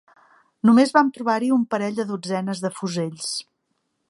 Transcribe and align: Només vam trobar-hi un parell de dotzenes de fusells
Només 0.69 0.93
vam 0.95 1.11
trobar-hi 1.17 1.51
un 1.57 1.67
parell 1.75 2.01
de 2.01 2.09
dotzenes 2.13 2.65
de 2.67 2.77
fusells 2.81 3.33